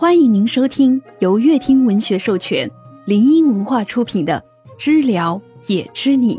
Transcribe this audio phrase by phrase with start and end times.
[0.00, 2.70] 欢迎您收听由乐听文学授权、
[3.04, 4.44] 林音文化出品的
[4.78, 6.36] 《知了也知你》，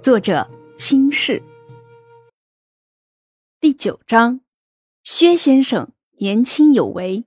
[0.00, 1.40] 作者清世。
[3.60, 4.40] 第九章，
[5.04, 7.24] 薛先生年轻有为。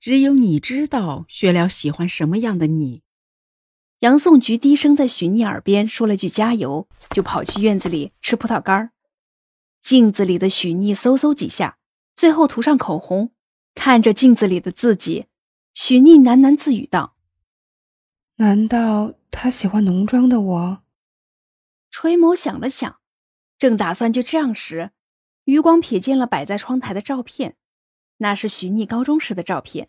[0.00, 3.02] 只有你知道薛了喜欢什么样的你。
[3.98, 8.92] 杨颂菊低声在许逆耳边说了句“加油”，就跑去院子里吃葡萄干儿。
[9.82, 11.76] 镜子里的许逆嗖嗖几下，
[12.16, 13.32] 最后涂上口红。
[13.78, 15.26] 看着镜子里的自己，
[15.72, 17.14] 许逆喃喃自语道
[18.34, 20.82] ：“难道他喜欢浓妆的我？”
[21.88, 22.98] 垂眸想了想，
[23.56, 24.90] 正打算就这样时，
[25.44, 27.56] 余光瞥见了摆在窗台的照片，
[28.16, 29.88] 那是许逆高中时的照片，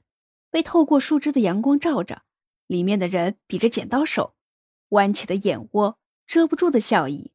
[0.51, 2.21] 被透过树枝的阳光照着，
[2.67, 4.35] 里面的人比着剪刀手，
[4.89, 7.31] 弯起的眼窝，遮不住的笑意，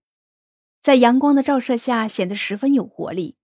[0.80, 3.36] 在阳光的照射下显得十分有活力。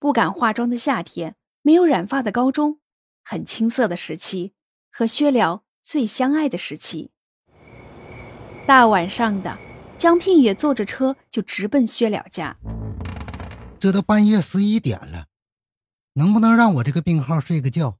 [0.00, 1.36] 不敢化妆的夏天。
[1.62, 2.80] 没有染发的高中，
[3.22, 4.52] 很青涩的时期，
[4.90, 7.10] 和薛了最相爱的时期。
[8.66, 9.58] 大晚上的，
[9.98, 12.56] 江聘也坐着车就直奔薛了家。
[13.78, 15.26] 这都半夜十一点了，
[16.14, 17.98] 能不能让我这个病号睡个觉？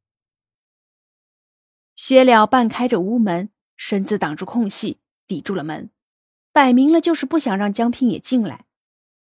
[1.97, 5.91] 薛了半开着屋门，身子挡住空隙，抵住了门，
[6.53, 8.65] 摆明了就是不想让江聘也进来。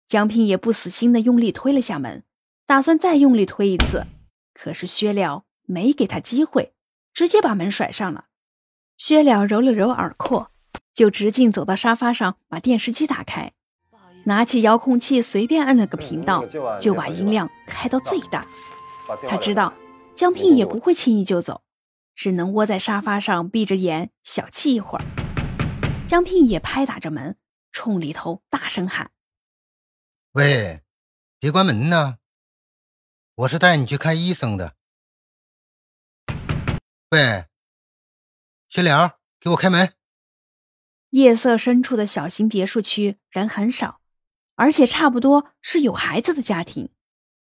[0.07, 2.23] 江聘也不死心的用力推了下门，
[2.65, 4.05] 打算再用力推一次。
[4.55, 6.73] 可是薛了没给他机会，
[7.13, 8.25] 直接把门甩上了。
[8.97, 10.49] 薛了揉了揉耳廓，
[10.93, 13.51] 就直径走到沙发上，把电视机打开，
[14.23, 16.45] 拿起遥控器随便按了个频道，
[16.79, 18.47] 就把音量开到最大。
[19.27, 19.73] 他知道
[20.15, 21.61] 江聘也不会轻易就走，
[22.15, 25.05] 只能窝在沙发上闭着眼小憩一会儿。
[26.07, 27.37] 江聘也拍打着门，
[27.71, 29.11] 冲里头大声喊
[30.33, 30.81] ：“喂，
[31.39, 32.17] 别关门呐！”
[33.37, 34.77] 我是带你去看医生的。
[37.11, 37.47] 喂，
[38.69, 39.91] 薛良，给我开门。
[41.09, 43.99] 夜色深处的小型别墅区人很少，
[44.55, 46.91] 而且差不多是有孩子的家庭。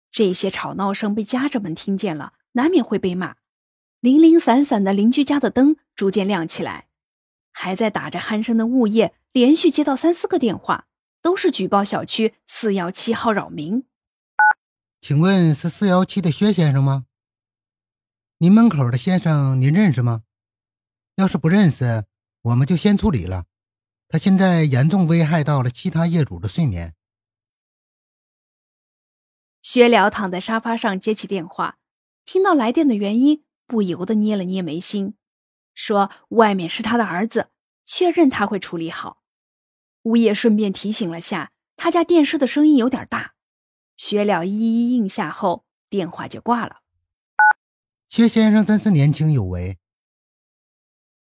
[0.10, 3.36] 这些吵闹声被家长们听见了，难免会被骂。
[4.00, 6.88] 零零散散的邻居家的灯逐渐亮起来，
[7.52, 10.88] 还在打着鼾声的物业连续接到三四个电话，
[11.22, 13.86] 都是举报小区四幺七号扰民。
[15.08, 17.06] 请问是四幺七的薛先生吗？
[18.40, 20.24] 您门口的先生您认识吗？
[21.14, 22.08] 要是不认识，
[22.42, 23.46] 我们就先处理了。
[24.08, 26.96] 他现在严重危害到了其他业主的睡眠。
[29.62, 31.78] 薛了躺在沙发上接起电话，
[32.26, 35.14] 听到来电的原因，不由得捏了捏眉心，
[35.76, 37.52] 说：“外面是他的儿子，
[37.86, 39.22] 确认他会处理好。”
[40.02, 43.35] 物业顺便提醒了下，他家电视的声音有点大。
[43.98, 46.82] 薛了一一应下后，电话就挂了。
[48.10, 49.78] 薛先生真是年轻有为。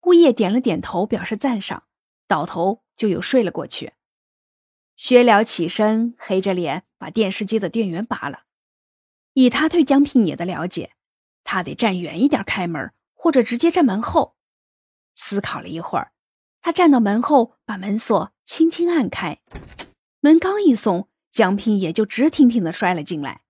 [0.03, 1.85] 物业点了点头，表示赞赏，
[2.29, 3.95] 倒头就又睡了过去。
[4.97, 8.43] 薛了起身，黑着脸把电视机的电源拔了。
[9.33, 10.93] 以他对江聘野的了解，
[11.43, 14.37] 他得站远一点开门，或者直接站门后。
[15.17, 16.13] 思考了一会儿，
[16.61, 19.41] 他站到门后，把门锁轻轻按开，
[20.21, 21.09] 门刚一松。
[21.35, 23.41] 江平也就直挺挺的摔了进来，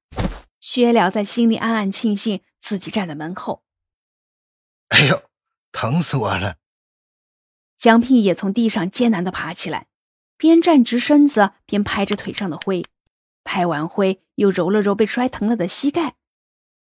[0.58, 3.62] 薛了在心里暗暗庆幸自己站在门后。
[4.88, 5.24] 哎呦，
[5.70, 6.56] 疼死我了！
[7.76, 9.88] 江平也从地上艰难的爬起来，
[10.38, 12.86] 边站直身子边拍着腿上的灰，
[13.44, 16.14] 拍完灰又揉了揉被摔疼了的膝盖。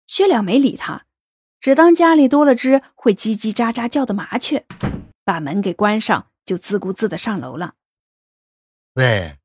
[0.07, 1.05] 薛了没理他，
[1.59, 4.65] 只当家里多了只会叽叽喳喳叫的麻雀，
[5.23, 7.75] 把门给关上，就自顾自的上楼了。
[8.93, 9.37] 喂。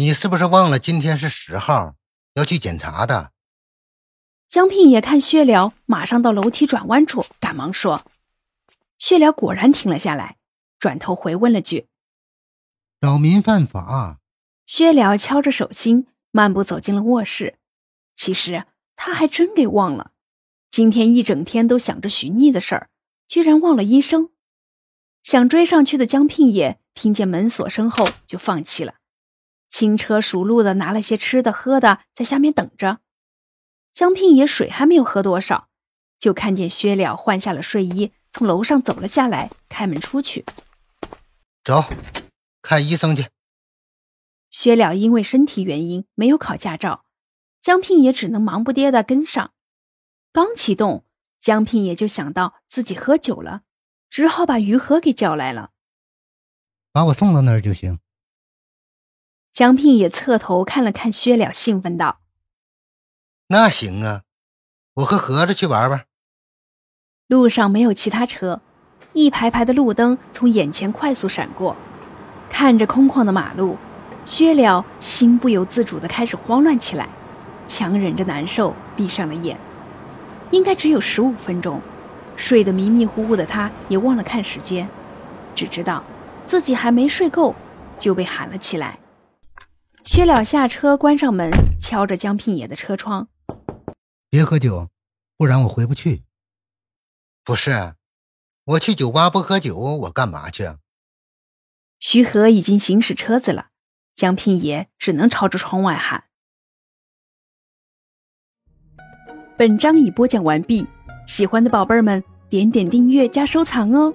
[0.00, 1.94] 你是不是忘了今天是十号，
[2.32, 3.32] 要去检查的？
[4.48, 8.02] 江聘也看薛辽马上到楼梯转弯处，赶忙说
[8.98, 10.38] ：“薛辽果然停了下来，
[10.78, 11.88] 转头回问了句
[12.98, 14.20] ：‘扰民犯法。’
[14.64, 17.58] 薛辽敲着手心，漫步走进了卧室。
[18.16, 18.64] 其实
[18.96, 20.12] 他还真给忘了，
[20.70, 22.88] 今天一整天都想着许逆的事儿，
[23.28, 24.30] 居然忘了医生。
[25.22, 28.94] 想追上去的江聘也听见门锁声后，就放弃了。
[29.70, 32.98] 轻车熟路的拿了些吃的喝的，在下面等着。
[33.94, 35.68] 江聘也水还没有喝多少，
[36.18, 40.44] 就看见薛了换下了睡衣，从楼上走了下来，开门出去。
[41.64, 41.84] 走，
[42.62, 43.26] 看医生去。
[44.50, 47.04] 薛了因为身体原因没有考驾照，
[47.62, 49.52] 江聘也只能忙不迭的跟上。
[50.32, 51.04] 刚启动，
[51.40, 53.62] 江聘也就想到自己喝酒了，
[54.08, 55.70] 只好把于和给叫来了，
[56.92, 58.00] 把我送到那儿就行。
[59.52, 62.20] 江聘也侧头看了看薛了，兴奋道
[63.48, 64.22] ：“那行啊，
[64.94, 66.06] 我和盒子去玩玩。”
[67.26, 68.60] 路上没有其他车，
[69.12, 71.76] 一排排的路灯从眼前快速闪过，
[72.48, 73.76] 看着空旷的马路，
[74.24, 77.08] 薛了心不由自主的开始慌乱起来，
[77.66, 79.58] 强忍着难受，闭上了眼。
[80.52, 81.82] 应该只有十五分钟，
[82.36, 84.88] 睡得迷迷糊糊的他，也忘了看时间，
[85.54, 86.02] 只知道
[86.46, 87.54] 自己还没睡够，
[87.98, 88.99] 就被喊了起来。
[90.02, 93.28] 薛了下车，关上门，敲着江聘野的车窗
[94.30, 94.88] ：“别喝酒，
[95.36, 96.24] 不然我回不去。
[97.44, 97.94] ”“不是，
[98.64, 100.76] 我去酒吧不喝酒，我干嘛去？”
[102.00, 103.68] 徐和已经行驶车子了，
[104.16, 106.24] 江聘野只能朝着窗外喊。
[109.58, 110.86] 本章已播讲完毕，
[111.26, 114.14] 喜欢的宝贝儿们点点订阅加收藏哦。